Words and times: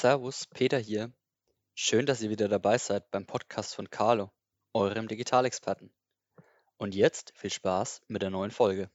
Servus, 0.00 0.46
Peter 0.54 0.78
hier. 0.78 1.12
Schön, 1.74 2.06
dass 2.06 2.22
ihr 2.22 2.30
wieder 2.30 2.46
dabei 2.46 2.78
seid 2.78 3.10
beim 3.10 3.26
Podcast 3.26 3.74
von 3.74 3.90
Carlo, 3.90 4.30
eurem 4.72 5.08
Digitalexperten. 5.08 5.90
Und 6.76 6.94
jetzt 6.94 7.32
viel 7.34 7.50
Spaß 7.50 8.02
mit 8.06 8.22
der 8.22 8.30
neuen 8.30 8.52
Folge. 8.52 8.90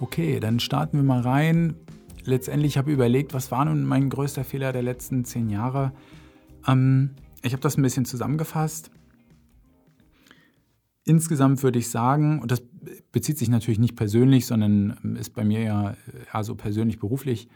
Okay, 0.00 0.40
dann 0.40 0.58
starten 0.58 0.96
wir 0.96 1.04
mal 1.04 1.20
rein. 1.20 1.76
Letztendlich 2.22 2.78
habe 2.78 2.92
ich 2.92 2.94
überlegt, 2.94 3.34
was 3.34 3.50
war 3.50 3.66
nun 3.66 3.84
mein 3.84 4.08
größter 4.08 4.42
Fehler 4.42 4.72
der 4.72 4.82
letzten 4.82 5.26
zehn 5.26 5.50
Jahre. 5.50 5.92
Ähm, 6.66 7.14
ich 7.42 7.52
habe 7.52 7.60
das 7.60 7.76
ein 7.76 7.82
bisschen 7.82 8.06
zusammengefasst. 8.06 8.90
Insgesamt 11.04 11.62
würde 11.62 11.78
ich 11.78 11.90
sagen, 11.90 12.40
und 12.40 12.50
das 12.50 12.62
bezieht 13.12 13.36
sich 13.36 13.50
natürlich 13.50 13.78
nicht 13.78 13.96
persönlich, 13.96 14.46
sondern 14.46 15.18
ist 15.20 15.34
bei 15.34 15.44
mir 15.44 15.60
ja 15.60 16.42
so 16.42 16.54
persönlich 16.54 16.98
beruflich, 16.98 17.50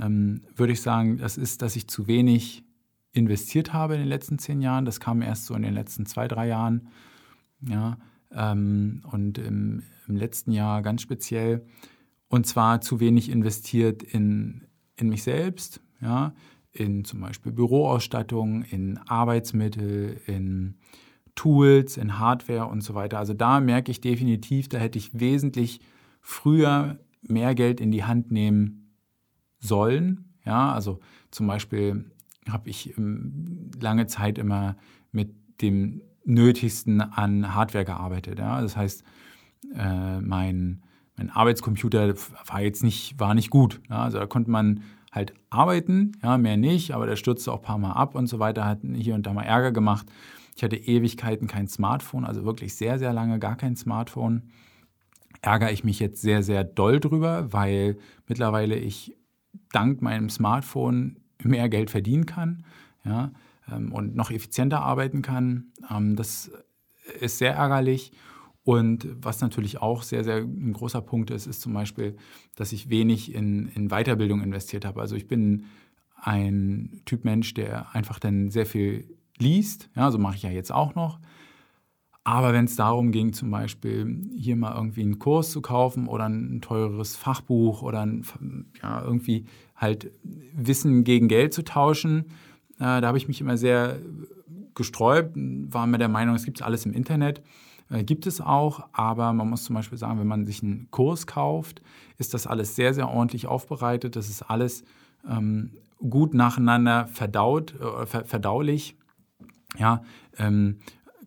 ähm, 0.00 0.42
würde 0.54 0.72
ich 0.72 0.82
sagen, 0.82 1.18
das 1.18 1.36
ist, 1.36 1.62
dass 1.62 1.76
ich 1.76 1.88
zu 1.88 2.06
wenig 2.06 2.64
investiert 3.12 3.72
habe 3.72 3.94
in 3.94 4.00
den 4.00 4.08
letzten 4.08 4.38
zehn 4.38 4.60
Jahren. 4.60 4.84
Das 4.84 5.00
kam 5.00 5.22
erst 5.22 5.46
so 5.46 5.54
in 5.54 5.62
den 5.62 5.74
letzten 5.74 6.06
zwei, 6.06 6.28
drei 6.28 6.48
Jahren. 6.48 6.88
Ja, 7.62 7.98
ähm, 8.30 9.02
und 9.10 9.38
im, 9.38 9.82
im, 10.06 10.16
letzten 10.16 10.52
Jahr 10.52 10.82
ganz 10.82 11.02
speziell. 11.02 11.64
Und 12.28 12.46
zwar 12.46 12.80
zu 12.80 13.00
wenig 13.00 13.30
investiert 13.30 14.02
in, 14.02 14.66
in 14.96 15.08
mich 15.08 15.22
selbst, 15.22 15.80
ja, 16.00 16.34
in 16.72 17.04
zum 17.04 17.20
Beispiel 17.20 17.52
Büroausstattung, 17.52 18.62
in 18.62 18.98
Arbeitsmittel, 18.98 20.20
in 20.26 20.74
Tools, 21.34 21.96
in 21.96 22.18
Hardware 22.18 22.66
und 22.66 22.82
so 22.82 22.94
weiter. 22.94 23.18
Also 23.18 23.32
da 23.32 23.60
merke 23.60 23.90
ich 23.90 24.00
definitiv, 24.00 24.68
da 24.68 24.78
hätte 24.78 24.98
ich 24.98 25.18
wesentlich 25.18 25.80
früher 26.20 26.98
mehr 27.22 27.54
Geld 27.54 27.80
in 27.80 27.90
die 27.90 28.04
Hand 28.04 28.30
nehmen 28.30 28.85
sollen. 29.58 30.32
Ja, 30.44 30.72
also 30.72 31.00
zum 31.30 31.46
Beispiel 31.46 32.10
habe 32.48 32.70
ich 32.70 32.96
ähm, 32.96 33.70
lange 33.80 34.06
Zeit 34.06 34.38
immer 34.38 34.76
mit 35.12 35.34
dem 35.60 36.02
Nötigsten 36.24 37.00
an 37.00 37.54
Hardware 37.54 37.84
gearbeitet. 37.84 38.38
Ja? 38.38 38.60
Das 38.60 38.76
heißt, 38.76 39.04
äh, 39.74 40.20
mein, 40.20 40.82
mein 41.16 41.30
Arbeitscomputer 41.30 42.14
war 42.46 42.60
jetzt 42.60 42.82
nicht, 42.82 43.18
war 43.18 43.34
nicht 43.34 43.50
gut. 43.50 43.80
Ja? 43.88 44.02
Also 44.02 44.18
da 44.18 44.26
konnte 44.26 44.50
man 44.50 44.82
halt 45.12 45.32
arbeiten, 45.48 46.12
ja, 46.22 46.36
mehr 46.36 46.58
nicht, 46.58 46.92
aber 46.92 47.06
der 47.06 47.16
stürzte 47.16 47.50
auch 47.50 47.58
ein 47.58 47.62
paar 47.62 47.78
Mal 47.78 47.92
ab 47.92 48.14
und 48.14 48.26
so 48.26 48.38
weiter, 48.38 48.66
hat 48.66 48.80
hier 48.94 49.14
und 49.14 49.26
da 49.26 49.32
mal 49.32 49.44
Ärger 49.44 49.72
gemacht. 49.72 50.06
Ich 50.54 50.62
hatte 50.62 50.76
Ewigkeiten 50.76 51.46
kein 51.46 51.68
Smartphone, 51.68 52.24
also 52.24 52.44
wirklich 52.44 52.74
sehr, 52.74 52.98
sehr 52.98 53.12
lange 53.12 53.38
gar 53.38 53.56
kein 53.56 53.76
Smartphone. 53.76 54.50
Ärgere 55.40 55.72
ich 55.72 55.84
mich 55.84 56.00
jetzt 56.00 56.20
sehr, 56.20 56.42
sehr 56.42 56.64
doll 56.64 57.00
drüber, 57.00 57.52
weil 57.52 57.98
mittlerweile 58.26 58.76
ich 58.76 59.16
dank 59.72 60.02
meinem 60.02 60.30
Smartphone 60.30 61.16
mehr 61.42 61.68
Geld 61.68 61.90
verdienen 61.90 62.26
kann 62.26 62.64
ja, 63.04 63.32
ähm, 63.70 63.92
und 63.92 64.16
noch 64.16 64.30
effizienter 64.30 64.82
arbeiten 64.82 65.22
kann. 65.22 65.72
Ähm, 65.90 66.16
das 66.16 66.50
ist 67.20 67.38
sehr 67.38 67.54
ärgerlich. 67.54 68.12
Und 68.64 69.06
was 69.22 69.40
natürlich 69.40 69.80
auch 69.80 70.02
sehr, 70.02 70.24
sehr 70.24 70.38
ein 70.38 70.72
großer 70.72 71.00
Punkt 71.00 71.30
ist, 71.30 71.46
ist 71.46 71.60
zum 71.60 71.72
Beispiel, 71.72 72.16
dass 72.56 72.72
ich 72.72 72.90
wenig 72.90 73.32
in, 73.32 73.68
in 73.68 73.90
Weiterbildung 73.90 74.42
investiert 74.42 74.84
habe. 74.84 75.00
Also 75.00 75.14
ich 75.14 75.28
bin 75.28 75.66
ein 76.16 77.02
Typ 77.04 77.24
Mensch, 77.24 77.54
der 77.54 77.94
einfach 77.94 78.18
dann 78.18 78.50
sehr 78.50 78.66
viel 78.66 79.16
liest. 79.38 79.88
Ja, 79.94 80.10
so 80.10 80.18
mache 80.18 80.34
ich 80.34 80.42
ja 80.42 80.50
jetzt 80.50 80.72
auch 80.72 80.96
noch. 80.96 81.20
Aber 82.26 82.52
wenn 82.52 82.64
es 82.64 82.74
darum 82.74 83.12
ging, 83.12 83.32
zum 83.32 83.52
Beispiel 83.52 84.20
hier 84.36 84.56
mal 84.56 84.74
irgendwie 84.74 85.02
einen 85.02 85.20
Kurs 85.20 85.52
zu 85.52 85.62
kaufen 85.62 86.08
oder 86.08 86.28
ein 86.28 86.60
teures 86.60 87.14
Fachbuch 87.14 87.82
oder 87.82 88.00
ein, 88.00 88.24
ja, 88.82 89.00
irgendwie 89.00 89.46
halt 89.76 90.10
Wissen 90.52 91.04
gegen 91.04 91.28
Geld 91.28 91.54
zu 91.54 91.62
tauschen, 91.62 92.24
äh, 92.80 93.00
da 93.00 93.02
habe 93.02 93.16
ich 93.16 93.28
mich 93.28 93.40
immer 93.40 93.56
sehr 93.56 94.00
gesträubt, 94.74 95.36
war 95.36 95.86
mir 95.86 95.98
der 95.98 96.08
Meinung, 96.08 96.34
es 96.34 96.44
gibt 96.44 96.62
alles 96.62 96.84
im 96.84 96.94
Internet. 96.94 97.42
Äh, 97.90 98.02
gibt 98.02 98.26
es 98.26 98.40
auch, 98.40 98.88
aber 98.92 99.32
man 99.32 99.48
muss 99.48 99.62
zum 99.62 99.76
Beispiel 99.76 99.96
sagen, 99.96 100.18
wenn 100.18 100.26
man 100.26 100.46
sich 100.46 100.64
einen 100.64 100.88
Kurs 100.90 101.28
kauft, 101.28 101.80
ist 102.18 102.34
das 102.34 102.48
alles 102.48 102.74
sehr, 102.74 102.92
sehr 102.92 103.08
ordentlich 103.08 103.46
aufbereitet. 103.46 104.16
Das 104.16 104.28
ist 104.28 104.42
alles 104.42 104.82
ähm, 105.30 105.70
gut 105.98 106.34
nacheinander 106.34 107.06
verdaut, 107.06 107.76
äh, 107.80 108.04
verdaulich. 108.06 108.96
Ja, 109.78 110.02
ähm, 110.38 110.78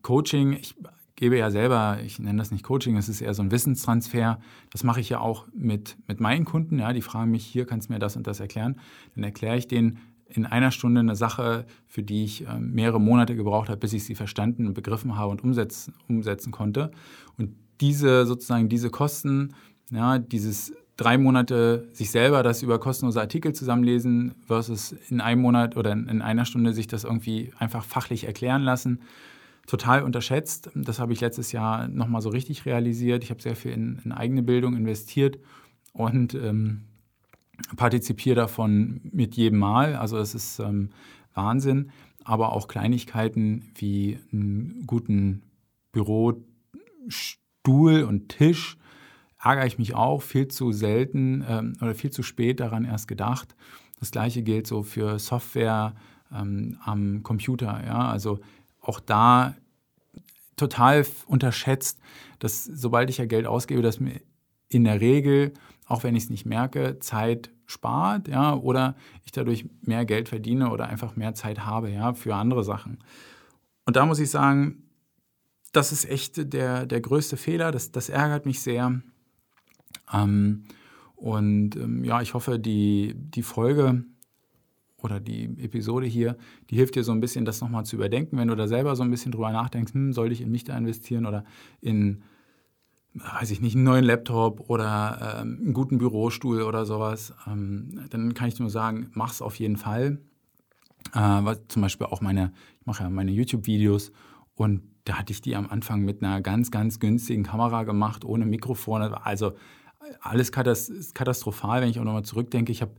Coaching, 0.01 0.53
ich 0.53 0.75
gebe 1.19 1.37
ja 1.37 1.51
selber, 1.51 1.97
ich 2.01 2.17
nenne 2.17 2.37
das 2.37 2.49
nicht 2.49 2.63
Coaching, 2.63 2.95
es 2.95 3.09
ist 3.09 3.19
eher 3.19 3.33
so 3.33 3.41
ein 3.41 3.51
Wissenstransfer. 3.51 4.39
Das 4.71 4.85
mache 4.85 5.01
ich 5.01 5.09
ja 5.09 5.19
auch 5.19 5.47
mit, 5.53 5.97
mit 6.07 6.21
meinen 6.21 6.45
Kunden. 6.45 6.79
Ja, 6.79 6.93
die 6.93 7.01
fragen 7.01 7.29
mich, 7.29 7.45
hier 7.45 7.65
kannst 7.65 7.89
du 7.89 7.93
mir 7.93 7.99
das 7.99 8.15
und 8.15 8.25
das 8.25 8.39
erklären. 8.39 8.79
Dann 9.15 9.25
erkläre 9.25 9.57
ich 9.57 9.67
denen 9.67 9.97
in 10.29 10.45
einer 10.45 10.71
Stunde 10.71 11.01
eine 11.01 11.17
Sache, 11.17 11.65
für 11.87 12.03
die 12.03 12.23
ich 12.23 12.47
äh, 12.47 12.57
mehrere 12.57 13.01
Monate 13.01 13.35
gebraucht 13.35 13.67
habe, 13.67 13.81
bis 13.81 13.91
ich 13.91 14.05
sie 14.05 14.15
verstanden 14.15 14.65
und 14.65 14.75
begriffen 14.75 15.17
habe 15.17 15.31
und 15.31 15.43
umsetzen, 15.43 15.93
umsetzen 16.07 16.53
konnte. 16.53 16.89
Und 17.37 17.53
diese 17.81 18.25
sozusagen 18.25 18.69
diese 18.69 18.89
Kosten, 18.89 19.55
ja, 19.91 20.19
dieses 20.19 20.71
drei 20.95 21.17
Monate 21.17 21.89
sich 21.91 22.11
selber 22.11 22.43
das 22.43 22.63
über 22.63 22.79
kostenlose 22.79 23.19
Artikel 23.19 23.51
zusammenlesen 23.51 24.35
versus 24.47 24.95
in 25.09 25.19
einem 25.19 25.41
Monat 25.41 25.75
oder 25.75 25.91
in 25.91 26.21
einer 26.21 26.45
Stunde 26.45 26.71
sich 26.71 26.87
das 26.87 27.03
irgendwie 27.03 27.51
einfach 27.57 27.83
fachlich 27.83 28.23
erklären 28.23 28.61
lassen, 28.61 29.01
total 29.69 30.03
unterschätzt. 30.03 30.69
Das 30.75 30.99
habe 30.99 31.13
ich 31.13 31.21
letztes 31.21 31.51
Jahr 31.51 31.87
nochmal 31.87 32.21
so 32.21 32.29
richtig 32.29 32.65
realisiert. 32.65 33.23
Ich 33.23 33.29
habe 33.29 33.41
sehr 33.41 33.55
viel 33.55 33.71
in, 33.71 34.01
in 34.03 34.11
eigene 34.11 34.43
Bildung 34.43 34.75
investiert 34.75 35.39
und 35.93 36.33
ähm, 36.33 36.85
partizipiere 37.75 38.35
davon 38.35 39.01
mit 39.03 39.35
jedem 39.35 39.59
Mal. 39.59 39.95
Also 39.95 40.17
es 40.17 40.35
ist 40.35 40.59
ähm, 40.59 40.89
Wahnsinn. 41.33 41.91
Aber 42.23 42.53
auch 42.53 42.67
Kleinigkeiten 42.67 43.71
wie 43.75 44.19
einen 44.31 44.83
guten 44.85 45.43
Bürostuhl 45.91 46.43
und 48.03 48.29
Tisch 48.29 48.77
ärgere 49.41 49.65
ich 49.65 49.77
mich 49.77 49.95
auch 49.95 50.21
viel 50.21 50.47
zu 50.49 50.71
selten 50.71 51.43
ähm, 51.47 51.77
oder 51.81 51.95
viel 51.95 52.11
zu 52.11 52.23
spät 52.23 52.59
daran 52.59 52.85
erst 52.85 53.07
gedacht. 53.07 53.55
Das 53.99 54.11
gleiche 54.11 54.43
gilt 54.43 54.67
so 54.67 54.83
für 54.83 55.17
Software 55.17 55.95
ähm, 56.33 56.77
am 56.83 57.23
Computer. 57.23 57.81
Ja? 57.85 58.09
Also 58.09 58.39
auch 58.81 58.99
da 58.99 59.55
total 60.59 61.05
unterschätzt, 61.25 61.99
dass 62.39 62.65
sobald 62.65 63.09
ich 63.09 63.17
ja 63.17 63.25
Geld 63.25 63.47
ausgebe, 63.47 63.81
dass 63.81 63.99
mir 63.99 64.21
in 64.69 64.83
der 64.83 65.01
Regel, 65.01 65.53
auch 65.85 66.03
wenn 66.03 66.15
ich 66.15 66.23
es 66.23 66.29
nicht 66.29 66.45
merke, 66.45 66.99
Zeit 66.99 67.49
spart, 67.65 68.27
ja, 68.27 68.55
oder 68.55 68.95
ich 69.25 69.31
dadurch 69.31 69.65
mehr 69.81 70.05
Geld 70.05 70.29
verdiene 70.29 70.71
oder 70.71 70.87
einfach 70.87 71.15
mehr 71.15 71.33
Zeit 71.33 71.65
habe, 71.65 71.89
ja, 71.89 72.13
für 72.13 72.35
andere 72.35 72.63
Sachen. 72.63 72.99
Und 73.85 73.95
da 73.95 74.05
muss 74.05 74.19
ich 74.19 74.29
sagen, 74.29 74.83
das 75.71 75.91
ist 75.91 76.09
echt 76.09 76.53
der, 76.53 76.85
der 76.85 77.01
größte 77.01 77.37
Fehler. 77.37 77.71
Das, 77.71 77.91
das 77.91 78.09
ärgert 78.09 78.45
mich 78.45 78.61
sehr. 78.61 79.01
Ähm, 80.11 80.65
und 81.15 81.75
ähm, 81.75 82.03
ja, 82.03 82.21
ich 82.21 82.33
hoffe, 82.33 82.59
die, 82.59 83.13
die 83.15 83.43
Folge 83.43 84.05
oder 85.03 85.19
die 85.19 85.45
Episode 85.57 86.05
hier, 86.05 86.37
die 86.69 86.75
hilft 86.75 86.95
dir 86.95 87.03
so 87.03 87.11
ein 87.11 87.19
bisschen, 87.19 87.45
das 87.45 87.61
nochmal 87.61 87.85
zu 87.85 87.95
überdenken, 87.95 88.37
wenn 88.37 88.47
du 88.47 88.55
da 88.55 88.67
selber 88.67 88.95
so 88.95 89.03
ein 89.03 89.11
bisschen 89.11 89.31
drüber 89.31 89.51
nachdenkst, 89.51 89.93
hm, 89.93 90.13
soll 90.13 90.31
ich 90.31 90.41
in 90.41 90.51
mich 90.51 90.63
da 90.63 90.77
investieren 90.77 91.25
oder 91.25 91.43
in, 91.81 92.23
weiß 93.13 93.51
ich 93.51 93.61
nicht, 93.61 93.75
einen 93.75 93.85
neuen 93.85 94.05
Laptop 94.05 94.69
oder 94.69 95.39
ähm, 95.41 95.59
einen 95.61 95.73
guten 95.73 95.97
Bürostuhl 95.97 96.61
oder 96.61 96.85
sowas, 96.85 97.33
ähm, 97.47 98.07
dann 98.09 98.33
kann 98.33 98.47
ich 98.47 98.59
nur 98.59 98.69
sagen, 98.69 99.09
mach's 99.13 99.41
auf 99.41 99.55
jeden 99.55 99.77
Fall. 99.77 100.19
Äh, 101.13 101.19
was, 101.19 101.59
zum 101.69 101.81
Beispiel 101.81 102.07
auch 102.07 102.21
meine, 102.21 102.51
ich 102.79 102.85
mache 102.85 103.03
ja 103.03 103.09
meine 103.09 103.31
YouTube-Videos 103.31 104.11
und 104.55 104.83
da 105.05 105.17
hatte 105.17 105.33
ich 105.33 105.41
die 105.41 105.55
am 105.55 105.69
Anfang 105.69 106.01
mit 106.01 106.21
einer 106.21 106.41
ganz, 106.41 106.69
ganz 106.69 106.99
günstigen 106.99 107.43
Kamera 107.43 107.83
gemacht, 107.83 108.25
ohne 108.25 108.45
Mikrofon. 108.45 109.01
Also 109.01 109.53
alles 110.21 110.51
katastrophal, 110.51 111.81
wenn 111.81 111.89
ich 111.89 111.99
auch 111.99 112.03
nochmal 112.03 112.25
zurückdenke. 112.25 112.71
Ich 112.71 112.81
habe 112.81 112.91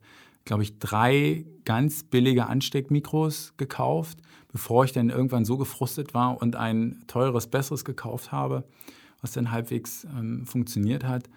glaube 0.45 0.63
ich, 0.63 0.79
drei 0.79 1.45
ganz 1.65 2.05
billige 2.05 2.47
Ansteckmikros 2.47 3.55
gekauft, 3.57 4.19
bevor 4.53 4.85
ich 4.85 4.93
dann 4.93 5.11
irgendwann 5.11 5.45
so 5.45 5.57
gefrustet 5.57 6.15
war 6.15 6.41
und 6.41 6.57
ein 6.57 7.03
teures, 7.07 7.47
besseres 7.47 7.85
gekauft 7.85 8.33
habe, 8.33 8.65
was 9.21 9.33
dann 9.33 9.51
halbwegs 9.51 10.05
ähm, 10.05 10.47
funktioniert 10.47 11.05
hat. 11.05 11.29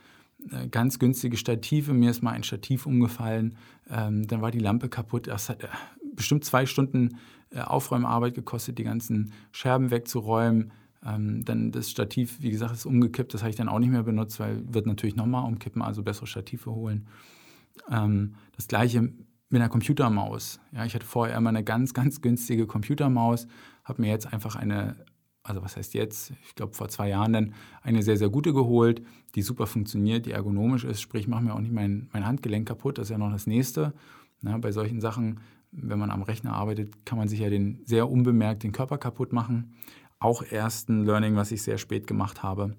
Äh, 0.51 0.67
ganz 0.67 0.99
günstige 0.99 1.37
Stative, 1.37 1.93
mir 1.93 2.11
ist 2.11 2.23
mal 2.23 2.31
ein 2.31 2.43
Stativ 2.43 2.85
umgefallen, 2.85 3.55
ähm, 3.89 4.27
dann 4.27 4.41
war 4.41 4.51
die 4.51 4.59
Lampe 4.59 4.89
kaputt. 4.89 5.27
Das 5.27 5.49
hat 5.49 5.63
äh, 5.63 5.67
bestimmt 6.15 6.45
zwei 6.45 6.65
Stunden 6.65 7.17
äh, 7.51 7.59
Aufräumarbeit 7.59 8.33
gekostet, 8.33 8.77
die 8.77 8.83
ganzen 8.83 9.33
Scherben 9.51 9.91
wegzuräumen. 9.91 10.71
Ähm, 11.05 11.43
dann 11.45 11.71
das 11.71 11.89
Stativ, 11.89 12.41
wie 12.41 12.51
gesagt, 12.51 12.73
ist 12.73 12.85
umgekippt, 12.85 13.33
das 13.33 13.41
habe 13.41 13.49
ich 13.49 13.55
dann 13.55 13.69
auch 13.69 13.79
nicht 13.79 13.91
mehr 13.91 14.03
benutzt, 14.03 14.39
weil 14.39 14.61
wird 14.73 14.85
natürlich 14.85 15.15
nochmal 15.15 15.45
umkippen, 15.45 15.81
also 15.81 16.01
bessere 16.01 16.27
Stative 16.27 16.71
holen. 16.71 17.07
Ähm, 17.89 18.35
das 18.55 18.67
gleiche 18.67 19.01
mit 19.53 19.61
einer 19.61 19.69
Computermaus. 19.69 20.59
Ja, 20.71 20.83
ich 20.83 20.95
hatte 20.95 21.05
vorher 21.05 21.37
immer 21.37 21.49
eine 21.49 21.63
ganz, 21.63 21.93
ganz 21.93 22.21
günstige 22.21 22.65
Computermaus, 22.65 23.47
habe 23.83 24.01
mir 24.01 24.09
jetzt 24.09 24.33
einfach 24.33 24.55
eine, 24.55 24.95
also 25.43 25.61
was 25.61 25.77
heißt 25.77 25.93
jetzt, 25.93 26.33
ich 26.43 26.55
glaube 26.55 26.73
vor 26.73 26.89
zwei 26.89 27.09
Jahren 27.09 27.33
dann, 27.33 27.53
eine 27.83 28.01
sehr, 28.01 28.17
sehr 28.17 28.29
gute 28.29 28.51
geholt, 28.51 29.03
die 29.35 29.43
super 29.43 29.67
funktioniert, 29.67 30.25
die 30.25 30.31
ergonomisch 30.31 30.85
ist, 30.85 31.01
sprich, 31.01 31.27
mache 31.27 31.43
mir 31.43 31.53
auch 31.53 31.59
nicht 31.59 31.71
mein, 31.71 32.09
mein 32.13 32.25
Handgelenk 32.25 32.67
kaputt, 32.67 32.97
das 32.97 33.07
ist 33.07 33.11
ja 33.11 33.19
noch 33.19 33.31
das 33.31 33.45
nächste. 33.45 33.93
Na, 34.41 34.57
bei 34.57 34.71
solchen 34.71 34.99
Sachen, 34.99 35.39
wenn 35.71 35.99
man 35.99 36.09
am 36.09 36.23
Rechner 36.23 36.53
arbeitet, 36.53 37.05
kann 37.05 37.19
man 37.19 37.27
sich 37.27 37.39
ja 37.39 37.49
den 37.51 37.81
sehr 37.85 38.09
unbemerkt 38.09 38.63
den 38.63 38.71
Körper 38.71 38.97
kaputt 38.97 39.33
machen. 39.33 39.75
Auch 40.17 40.43
erst 40.49 40.89
ein 40.89 41.05
Learning, 41.05 41.35
was 41.35 41.51
ich 41.51 41.61
sehr 41.61 41.77
spät 41.77 42.07
gemacht 42.07 42.41
habe. 42.41 42.75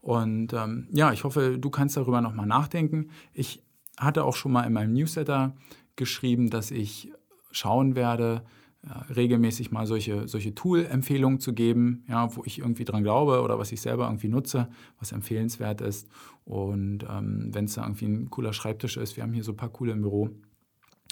Und 0.00 0.52
ähm, 0.52 0.88
ja, 0.90 1.12
ich 1.12 1.24
hoffe, 1.24 1.58
du 1.58 1.70
kannst 1.70 1.96
darüber 1.96 2.20
nochmal 2.20 2.46
nachdenken. 2.46 3.10
Ich 3.32 3.62
hatte 3.98 4.24
auch 4.24 4.36
schon 4.36 4.52
mal 4.52 4.64
in 4.64 4.72
meinem 4.72 4.92
Newsletter 4.92 5.54
geschrieben, 5.96 6.50
dass 6.50 6.70
ich 6.70 7.12
schauen 7.50 7.94
werde, 7.94 8.42
äh, 8.82 9.12
regelmäßig 9.12 9.72
mal 9.72 9.86
solche, 9.86 10.28
solche 10.28 10.54
Tool-Empfehlungen 10.54 11.40
zu 11.40 11.52
geben, 11.52 12.04
ja, 12.08 12.34
wo 12.36 12.44
ich 12.44 12.60
irgendwie 12.60 12.84
dran 12.84 13.02
glaube 13.02 13.42
oder 13.42 13.58
was 13.58 13.72
ich 13.72 13.80
selber 13.80 14.06
irgendwie 14.06 14.28
nutze, 14.28 14.68
was 15.00 15.12
empfehlenswert 15.12 15.80
ist. 15.80 16.08
Und 16.44 17.04
ähm, 17.10 17.48
wenn 17.52 17.64
es 17.64 17.74
da 17.74 17.82
irgendwie 17.82 18.06
ein 18.06 18.30
cooler 18.30 18.52
Schreibtisch 18.52 18.96
ist, 18.96 19.16
wir 19.16 19.24
haben 19.24 19.32
hier 19.32 19.42
so 19.42 19.52
ein 19.52 19.56
paar 19.56 19.70
coole 19.70 19.92
im 19.92 20.02
Büro 20.02 20.30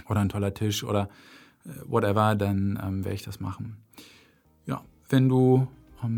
oder 0.09 0.21
ein 0.21 0.29
toller 0.29 0.55
Tisch 0.55 0.85
oder 0.85 1.09
äh, 1.65 1.71
whatever, 1.87 2.37
dann 2.37 2.79
ähm, 2.83 3.05
werde 3.05 3.17
ich 3.17 3.25
das 3.25 3.41
machen. 3.41 3.79
Ja, 4.67 4.85
wenn 5.09 5.29
du 5.29 5.67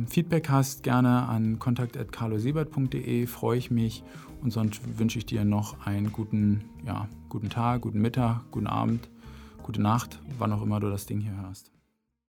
Feedback 0.08 0.48
hast, 0.48 0.82
gerne 0.82 1.28
an 1.28 1.58
kontakt.carlosiebert.de, 1.58 3.26
freue 3.26 3.58
ich 3.58 3.70
mich. 3.70 4.02
Und 4.42 4.52
sonst 4.52 4.80
wünsche 4.98 5.18
ich 5.18 5.26
dir 5.26 5.44
noch 5.44 5.84
einen 5.84 6.12
guten, 6.12 6.64
ja, 6.86 7.08
guten 7.28 7.50
Tag, 7.50 7.80
guten 7.82 8.00
Mittag, 8.00 8.42
guten 8.50 8.68
Abend 8.68 9.08
gute 9.68 9.82
Nacht, 9.82 10.18
wann 10.38 10.50
auch 10.54 10.62
immer 10.62 10.80
du 10.80 10.88
das 10.88 11.04
Ding 11.04 11.20
hier 11.20 11.36
hörst. 11.42 11.70